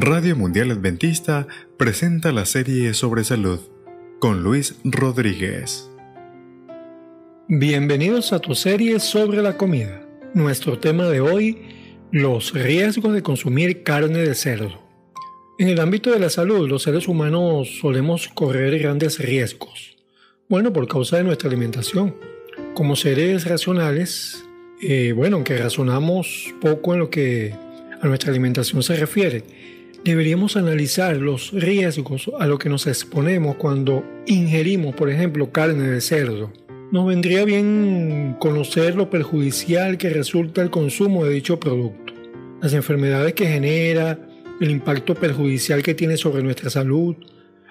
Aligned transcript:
Radio 0.00 0.36
Mundial 0.36 0.70
Adventista 0.70 1.48
presenta 1.76 2.30
la 2.30 2.44
serie 2.44 2.94
sobre 2.94 3.24
salud 3.24 3.58
con 4.20 4.44
Luis 4.44 4.76
Rodríguez. 4.84 5.90
Bienvenidos 7.48 8.32
a 8.32 8.38
tu 8.38 8.54
serie 8.54 9.00
sobre 9.00 9.42
la 9.42 9.56
comida. 9.56 10.00
Nuestro 10.34 10.78
tema 10.78 11.06
de 11.06 11.20
hoy, 11.20 11.62
los 12.12 12.52
riesgos 12.52 13.12
de 13.12 13.24
consumir 13.24 13.82
carne 13.82 14.20
de 14.20 14.36
cerdo. 14.36 14.80
En 15.58 15.66
el 15.66 15.80
ámbito 15.80 16.12
de 16.12 16.20
la 16.20 16.30
salud, 16.30 16.68
los 16.68 16.84
seres 16.84 17.08
humanos 17.08 17.78
solemos 17.80 18.28
correr 18.28 18.78
grandes 18.78 19.18
riesgos. 19.18 19.96
Bueno, 20.48 20.72
por 20.72 20.86
causa 20.86 21.16
de 21.16 21.24
nuestra 21.24 21.48
alimentación. 21.48 22.14
Como 22.72 22.94
seres 22.94 23.48
racionales, 23.48 24.44
eh, 24.80 25.10
bueno, 25.10 25.34
aunque 25.34 25.58
razonamos 25.58 26.54
poco 26.60 26.94
en 26.94 27.00
lo 27.00 27.10
que 27.10 27.52
a 28.00 28.06
nuestra 28.06 28.30
alimentación 28.30 28.84
se 28.84 28.94
refiere, 28.94 29.42
deberíamos 30.08 30.56
analizar 30.56 31.16
los 31.16 31.52
riesgos 31.52 32.30
a 32.38 32.46
lo 32.46 32.58
que 32.58 32.70
nos 32.70 32.86
exponemos 32.86 33.56
cuando 33.56 34.02
ingerimos, 34.26 34.94
por 34.94 35.10
ejemplo, 35.10 35.52
carne 35.52 35.86
de 35.88 36.00
cerdo. 36.00 36.50
Nos 36.90 37.06
vendría 37.06 37.44
bien 37.44 38.36
conocer 38.40 38.94
lo 38.94 39.10
perjudicial 39.10 39.98
que 39.98 40.08
resulta 40.08 40.62
el 40.62 40.70
consumo 40.70 41.26
de 41.26 41.34
dicho 41.34 41.60
producto, 41.60 42.14
las 42.62 42.72
enfermedades 42.72 43.34
que 43.34 43.46
genera, 43.46 44.18
el 44.60 44.70
impacto 44.70 45.14
perjudicial 45.14 45.82
que 45.82 45.94
tiene 45.94 46.16
sobre 46.16 46.42
nuestra 46.42 46.70
salud. 46.70 47.14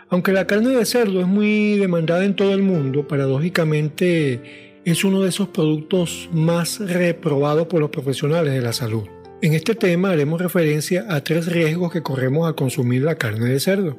Aunque 0.10 0.32
la 0.32 0.46
carne 0.46 0.70
de 0.70 0.86
cerdo 0.86 1.22
es 1.22 1.28
muy 1.28 1.78
demandada 1.78 2.24
en 2.24 2.36
todo 2.36 2.54
el 2.54 2.62
mundo, 2.62 3.08
paradójicamente 3.08 4.78
es 4.86 5.04
uno 5.04 5.24
de 5.24 5.30
esos 5.30 5.48
productos 5.48 6.30
más 6.32 6.80
reprobados 6.80 7.66
por 7.66 7.82
los 7.82 7.90
profesionales 7.90 8.54
de 8.54 8.62
la 8.62 8.74
salud. 8.74 9.04
En 9.40 9.54
este 9.54 9.76
tema 9.76 10.10
haremos 10.10 10.42
referencia 10.42 11.06
a 11.10 11.24
tres 11.24 11.46
riesgos 11.46 11.94
que 11.94 12.02
corremos 12.02 12.48
al 12.48 12.56
consumir 12.56 13.04
la 13.04 13.20
carne 13.20 13.46
de 13.46 13.60
cerdo. 13.60 13.96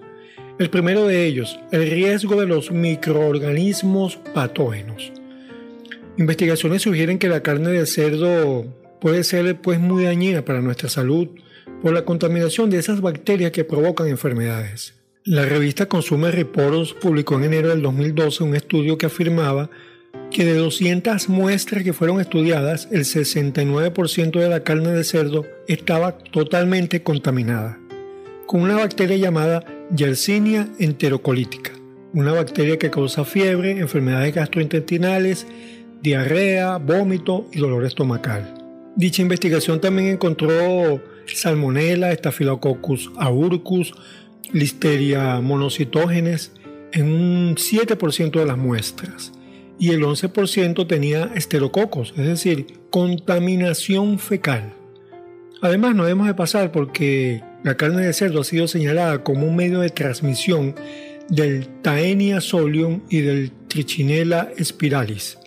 El 0.59 0.69
primero 0.69 1.07
de 1.07 1.27
ellos, 1.27 1.61
el 1.71 1.89
riesgo 1.89 2.41
de 2.41 2.47
los 2.49 2.73
microorganismos 2.73 4.17
patógenos. 4.35 5.13
Investigaciones 6.17 6.83
sugieren 6.83 7.21
que 7.21 7.29
la 7.29 7.45
carne 7.45 7.71
de 7.71 7.87
cerdo 7.87 8.67
puede 9.01 9.23
ser 9.23 9.61
pues 9.61 9.79
muy 9.79 10.03
dañina 10.03 10.45
para 10.45 10.61
nuestra 10.61 10.89
salud 10.89 11.29
por 11.83 11.93
la 11.93 12.05
contaminación 12.05 12.69
de 12.69 12.79
esas 12.79 13.01
bacterias 13.01 13.53
que 13.53 13.63
provocan 13.63 14.09
enfermedades. 14.09 14.95
La 15.23 15.45
revista 15.45 15.87
Consumer 15.87 16.35
Reports 16.35 16.95
publicó 16.95 17.37
en 17.37 17.45
enero 17.45 17.69
del 17.69 17.83
2012 17.83 18.43
un 18.43 18.57
estudio 18.57 18.99
que 18.99 19.07
afirmaba 19.07 19.71
que 20.31 20.45
de 20.45 20.55
200 20.55 21.29
muestras 21.29 21.83
que 21.83 21.93
fueron 21.93 22.21
estudiadas, 22.21 22.89
el 22.91 23.05
69% 23.05 24.39
de 24.39 24.49
la 24.49 24.63
carne 24.63 24.91
de 24.91 25.05
cerdo 25.05 25.47
estaba 25.67 26.19
totalmente 26.19 27.03
contaminada, 27.03 27.79
con 28.47 28.63
una 28.63 28.77
bacteria 28.77 29.17
llamada 29.17 29.65
Yersinia 29.95 30.69
enterocolítica, 30.79 31.73
una 32.13 32.33
bacteria 32.33 32.79
que 32.79 32.91
causa 32.91 33.25
fiebre, 33.25 33.79
enfermedades 33.79 34.35
gastrointestinales, 34.35 35.47
diarrea, 36.03 36.77
vómito 36.77 37.47
y 37.53 37.61
dolor 37.61 37.85
estomacal. 37.85 38.55
Dicha 38.97 39.23
investigación 39.23 39.81
también 39.81 40.09
encontró 40.09 41.03
salmonella, 41.27 42.13
Staphylococcus 42.15 43.11
aureus, 43.17 43.95
listeria 44.53 45.41
monocitógenes 45.41 46.53
en 46.93 47.07
un 47.07 47.57
7% 47.57 48.31
de 48.31 48.47
las 48.47 48.57
muestras 48.57 49.33
y 49.79 49.91
el 49.91 50.03
11% 50.03 50.87
tenía 50.87 51.31
esterococos, 51.35 52.13
es 52.17 52.27
decir, 52.27 52.67
contaminación 52.91 54.19
fecal. 54.19 54.75
Además, 55.61 55.95
no 55.95 56.05
debemos 56.05 56.27
de 56.27 56.35
pasar 56.35 56.73
porque 56.73 57.43
la 57.65 57.77
carne 57.77 58.07
de 58.07 58.13
cerdo 58.13 58.41
ha 58.41 58.45
sido 58.45 58.69
señalada 58.69 59.25
como 59.25 59.47
un 59.47 59.57
medio 59.57 59.81
de 59.81 59.91
transmisión 59.91 60.75
del 61.29 61.67
Taenia 61.83 62.41
solium 62.41 63.01
y 63.09 63.21
del 63.21 63.51
Trichinella 63.69 64.51
spiralis, 64.63 65.39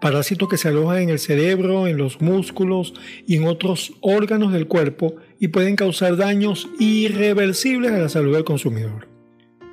parásitos 0.00 0.48
que 0.48 0.56
se 0.56 0.68
alojan 0.68 1.02
en 1.02 1.10
el 1.10 1.18
cerebro, 1.18 1.86
en 1.86 1.98
los 1.98 2.20
músculos 2.20 2.94
y 3.26 3.36
en 3.36 3.46
otros 3.46 3.92
órganos 4.00 4.52
del 4.52 4.66
cuerpo 4.66 5.16
y 5.38 5.48
pueden 5.48 5.76
causar 5.76 6.16
daños 6.16 6.68
irreversibles 6.78 7.92
a 7.92 7.98
la 7.98 8.08
salud 8.08 8.34
del 8.34 8.44
consumidor. 8.44 9.09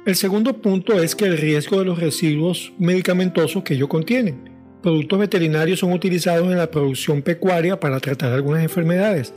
El 0.08 0.16
segundo 0.16 0.54
punto 0.54 0.94
es 1.04 1.16
que 1.18 1.26
el 1.26 1.38
riesgo 1.38 1.80
de 1.80 1.84
los 1.84 2.00
residuos 2.00 2.72
medicamentosos 2.80 3.62
que 3.62 3.74
ellos 3.74 3.90
contienen. 3.90 4.50
Productos 4.82 5.20
veterinarios 5.20 5.80
son 5.80 5.92
utilizados 5.92 6.50
en 6.50 6.58
la 6.58 6.72
producción 6.72 7.22
pecuaria 7.22 7.78
para 7.78 8.00
tratar 8.00 8.32
algunas 8.32 8.64
enfermedades, 8.64 9.34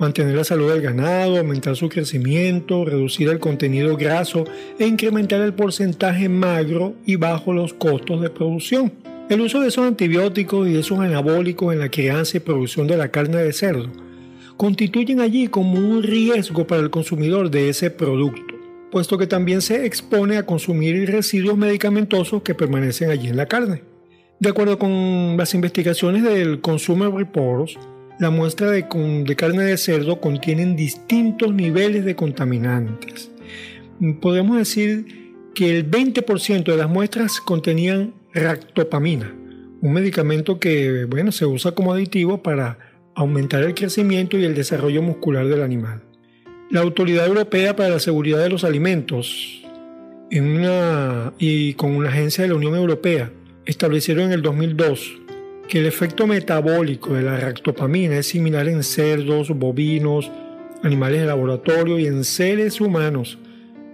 mantener 0.00 0.34
la 0.34 0.42
salud 0.42 0.72
del 0.72 0.82
ganado, 0.82 1.38
aumentar 1.38 1.76
su 1.76 1.88
crecimiento, 1.88 2.84
reducir 2.84 3.28
el 3.28 3.38
contenido 3.38 3.96
graso 3.96 4.42
e 4.80 4.88
incrementar 4.88 5.40
el 5.40 5.54
porcentaje 5.54 6.28
magro 6.28 6.96
y 7.06 7.14
bajo 7.14 7.52
los 7.52 7.72
costos 7.72 8.20
de 8.20 8.30
producción. 8.30 8.92
El 9.28 9.40
uso 9.42 9.60
de 9.60 9.68
esos 9.68 9.86
antibióticos 9.86 10.66
y 10.66 10.78
esos 10.78 10.98
anabólicos 10.98 11.72
en 11.72 11.78
la 11.78 11.92
crianza 11.92 12.38
y 12.38 12.40
producción 12.40 12.88
de 12.88 12.96
la 12.96 13.12
carne 13.12 13.36
de 13.36 13.52
cerdo 13.52 13.92
constituyen 14.56 15.20
allí 15.20 15.46
como 15.46 15.74
un 15.74 16.02
riesgo 16.02 16.66
para 16.66 16.82
el 16.82 16.90
consumidor 16.90 17.52
de 17.52 17.68
ese 17.68 17.92
producto 17.92 18.57
puesto 18.90 19.18
que 19.18 19.26
también 19.26 19.62
se 19.62 19.84
expone 19.86 20.36
a 20.36 20.46
consumir 20.46 21.10
residuos 21.10 21.56
medicamentosos 21.56 22.42
que 22.42 22.54
permanecen 22.54 23.10
allí 23.10 23.28
en 23.28 23.36
la 23.36 23.46
carne. 23.46 23.82
De 24.40 24.50
acuerdo 24.50 24.78
con 24.78 25.36
las 25.36 25.54
investigaciones 25.54 26.22
del 26.22 26.60
Consumer 26.60 27.10
Reports, 27.10 27.76
la 28.18 28.30
muestra 28.30 28.70
de, 28.70 28.86
carne 29.36 29.64
de 29.64 29.76
cerdo 29.76 30.20
contienen 30.20 30.76
distintos 30.76 31.54
niveles 31.54 32.04
de 32.04 32.16
contaminantes. 32.16 33.30
Podemos 34.20 34.56
decir 34.56 35.34
que 35.54 35.76
el 35.76 35.90
20% 35.90 36.64
de 36.64 36.76
las 36.76 36.88
muestras 36.88 37.40
contenían 37.40 38.14
ractopamina, 38.32 39.34
un 39.80 39.92
medicamento 39.92 40.58
que 40.58 41.04
bueno, 41.04 41.32
se 41.32 41.46
usa 41.46 41.72
como 41.72 41.92
aditivo 41.92 42.42
para 42.42 42.78
aumentar 43.14 43.64
el 43.64 43.74
crecimiento 43.74 44.38
y 44.38 44.44
el 44.44 44.54
desarrollo 44.54 45.02
muscular 45.02 45.46
del 45.46 45.62
animal. 45.62 46.02
La 46.70 46.80
Autoridad 46.80 47.26
Europea 47.26 47.74
para 47.74 47.88
la 47.88 47.98
Seguridad 47.98 48.42
de 48.42 48.50
los 48.50 48.62
Alimentos 48.62 49.62
y 51.38 51.72
con 51.74 51.96
una 51.96 52.10
agencia 52.10 52.42
de 52.42 52.48
la 52.48 52.56
Unión 52.56 52.74
Europea 52.74 53.32
establecieron 53.64 54.24
en 54.24 54.32
el 54.32 54.42
2002 54.42 55.18
que 55.66 55.78
el 55.78 55.86
efecto 55.86 56.26
metabólico 56.26 57.14
de 57.14 57.22
la 57.22 57.38
ractopamina 57.38 58.18
es 58.18 58.26
similar 58.26 58.68
en 58.68 58.82
cerdos, 58.82 59.48
bovinos, 59.48 60.30
animales 60.82 61.22
de 61.22 61.26
laboratorio 61.26 61.98
y 61.98 62.06
en 62.06 62.22
seres 62.22 62.82
humanos. 62.82 63.38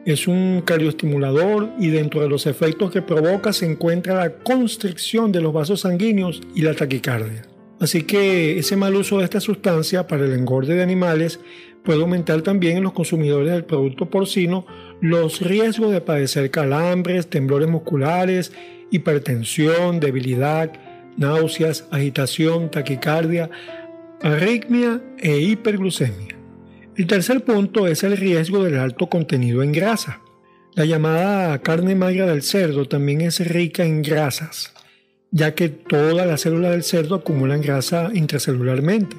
Es 0.04 0.26
un 0.26 0.60
cardioestimulador 0.64 1.70
y 1.78 1.90
dentro 1.90 2.22
de 2.22 2.28
los 2.28 2.44
efectos 2.48 2.90
que 2.90 3.02
provoca 3.02 3.52
se 3.52 3.66
encuentra 3.66 4.16
la 4.16 4.38
constricción 4.38 5.30
de 5.30 5.42
los 5.42 5.52
vasos 5.52 5.82
sanguíneos 5.82 6.42
y 6.56 6.62
la 6.62 6.74
taquicardia. 6.74 7.42
Así 7.78 8.02
que 8.02 8.58
ese 8.58 8.76
mal 8.76 8.96
uso 8.96 9.18
de 9.18 9.24
esta 9.24 9.40
sustancia 9.40 10.08
para 10.08 10.24
el 10.24 10.32
engorde 10.32 10.74
de 10.74 10.82
animales 10.82 11.38
puede 11.84 12.00
aumentar 12.00 12.42
también 12.42 12.78
en 12.78 12.82
los 12.82 12.94
consumidores 12.94 13.52
del 13.52 13.64
producto 13.64 14.06
porcino 14.06 14.66
los 15.00 15.40
riesgos 15.40 15.92
de 15.92 16.00
padecer 16.00 16.50
calambres, 16.50 17.28
temblores 17.28 17.68
musculares, 17.68 18.52
hipertensión, 18.90 20.00
debilidad, 20.00 20.72
náuseas, 21.16 21.86
agitación, 21.90 22.70
taquicardia, 22.70 23.50
arritmia 24.22 25.02
e 25.18 25.38
hiperglucemia. 25.38 26.36
El 26.96 27.06
tercer 27.06 27.44
punto 27.44 27.86
es 27.86 28.02
el 28.02 28.16
riesgo 28.16 28.64
del 28.64 28.78
alto 28.78 29.08
contenido 29.08 29.62
en 29.62 29.72
grasa. 29.72 30.20
La 30.74 30.86
llamada 30.86 31.58
carne 31.60 31.94
magra 31.94 32.26
del 32.26 32.42
cerdo 32.42 32.86
también 32.86 33.20
es 33.20 33.46
rica 33.46 33.84
en 33.84 34.02
grasas, 34.02 34.72
ya 35.30 35.54
que 35.54 35.68
todas 35.68 36.26
las 36.26 36.40
células 36.40 36.70
del 36.70 36.82
cerdo 36.82 37.16
acumulan 37.16 37.60
grasa 37.60 38.10
intracelularmente 38.14 39.16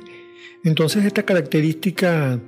entonces 0.65 1.05
esta 1.05 1.23
característica 1.23 2.39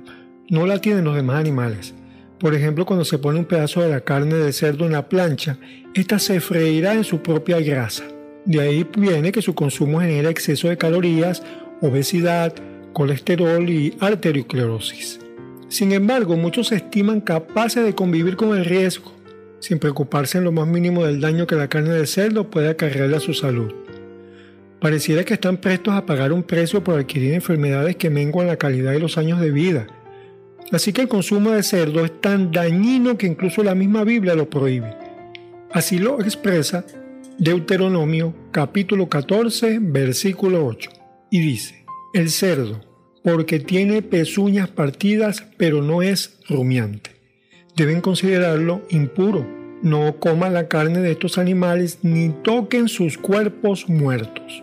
no 0.50 0.66
la 0.66 0.80
tienen 0.80 1.04
los 1.04 1.14
demás 1.14 1.38
animales. 1.38 1.94
Por 2.40 2.54
ejemplo, 2.54 2.84
cuando 2.84 3.04
se 3.04 3.18
pone 3.18 3.38
un 3.38 3.44
pedazo 3.44 3.80
de 3.80 3.90
la 3.90 4.00
carne 4.00 4.34
de 4.34 4.52
cerdo 4.52 4.86
en 4.86 4.92
la 4.92 5.08
plancha, 5.08 5.56
esta 5.94 6.18
se 6.18 6.40
freirá 6.40 6.94
en 6.94 7.04
su 7.04 7.22
propia 7.22 7.60
grasa. 7.60 8.04
De 8.44 8.60
ahí 8.60 8.86
viene 8.96 9.32
que 9.32 9.42
su 9.42 9.54
consumo 9.54 10.00
genera 10.00 10.30
exceso 10.30 10.68
de 10.68 10.76
calorías, 10.76 11.42
obesidad, 11.80 12.54
colesterol 12.92 13.68
y 13.70 13.94
arteriosclerosis. 14.00 15.20
Sin 15.68 15.92
embargo, 15.92 16.36
muchos 16.36 16.68
se 16.68 16.76
estiman 16.76 17.20
capaces 17.20 17.84
de 17.84 17.94
convivir 17.94 18.36
con 18.36 18.56
el 18.56 18.64
riesgo, 18.64 19.12
sin 19.60 19.78
preocuparse 19.78 20.38
en 20.38 20.44
lo 20.44 20.52
más 20.52 20.66
mínimo 20.66 21.04
del 21.04 21.20
daño 21.20 21.46
que 21.46 21.56
la 21.56 21.68
carne 21.68 21.90
de 21.90 22.06
cerdo 22.06 22.50
puede 22.50 22.68
acarrearle 22.68 23.16
a 23.16 23.20
su 23.20 23.34
salud. 23.34 23.72
Pareciera 24.80 25.24
que 25.24 25.34
están 25.34 25.56
prestos 25.56 25.94
a 25.94 26.06
pagar 26.06 26.32
un 26.32 26.44
precio 26.44 26.84
por 26.84 27.00
adquirir 27.00 27.34
enfermedades 27.34 27.96
que 27.96 28.10
menguan 28.10 28.46
la 28.46 28.56
calidad 28.56 28.92
de 28.92 29.00
los 29.00 29.18
años 29.18 29.40
de 29.40 29.50
vida. 29.50 29.88
Así 30.70 30.92
que 30.92 31.02
el 31.02 31.08
consumo 31.08 31.50
de 31.50 31.64
cerdo 31.64 32.04
es 32.04 32.20
tan 32.20 32.52
dañino 32.52 33.18
que 33.18 33.26
incluso 33.26 33.64
la 33.64 33.74
misma 33.74 34.04
Biblia 34.04 34.36
lo 34.36 34.48
prohíbe. 34.48 34.94
Así 35.72 35.98
lo 35.98 36.20
expresa 36.20 36.84
Deuteronomio 37.38 38.34
capítulo 38.52 39.08
14 39.08 39.78
versículo 39.80 40.64
8 40.66 40.90
y 41.30 41.40
dice, 41.40 41.84
el 42.14 42.30
cerdo, 42.30 42.80
porque 43.24 43.58
tiene 43.58 44.02
pezuñas 44.02 44.68
partidas 44.68 45.44
pero 45.56 45.82
no 45.82 46.02
es 46.02 46.38
rumiante. 46.48 47.10
Deben 47.76 48.00
considerarlo 48.00 48.82
impuro. 48.90 49.46
No 49.82 50.18
coman 50.18 50.54
la 50.54 50.66
carne 50.66 51.00
de 51.00 51.12
estos 51.12 51.38
animales 51.38 52.00
ni 52.02 52.30
toquen 52.30 52.88
sus 52.88 53.16
cuerpos 53.18 53.88
muertos. 53.88 54.62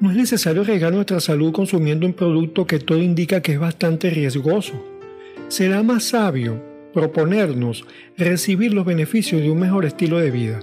No 0.00 0.10
es 0.10 0.16
necesario 0.16 0.62
arriesgar 0.62 0.92
nuestra 0.92 1.20
salud 1.20 1.52
consumiendo 1.52 2.06
un 2.06 2.12
producto 2.12 2.66
que 2.66 2.78
todo 2.78 2.98
indica 2.98 3.40
que 3.40 3.52
es 3.52 3.58
bastante 3.58 4.10
riesgoso. 4.10 4.84
Será 5.48 5.82
más 5.82 6.04
sabio 6.04 6.62
proponernos 6.92 7.84
recibir 8.16 8.74
los 8.74 8.84
beneficios 8.84 9.40
de 9.42 9.50
un 9.50 9.60
mejor 9.60 9.84
estilo 9.84 10.18
de 10.18 10.30
vida, 10.30 10.60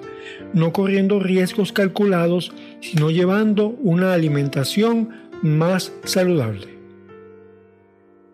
no 0.53 0.71
corriendo 0.71 1.19
riesgos 1.19 1.71
calculados, 1.71 2.51
sino 2.81 3.09
llevando 3.09 3.68
una 3.68 4.13
alimentación 4.13 5.09
más 5.41 5.94
saludable. 6.03 6.68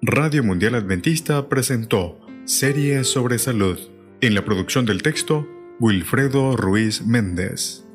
Radio 0.02 0.44
Mundial 0.44 0.76
Adventista 0.76 1.50
presentó 1.50 2.20
Series 2.46 3.08
sobre 3.08 3.38
Salud. 3.38 3.78
En 4.22 4.34
la 4.34 4.44
producción 4.44 4.86
del 4.86 5.02
texto, 5.02 5.48
Wilfredo 5.80 6.56
Ruiz 6.56 7.06
Méndez. 7.06 7.89